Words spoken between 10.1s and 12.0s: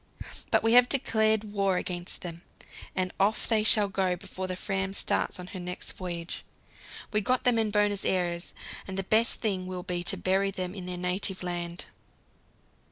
bury them in their native land.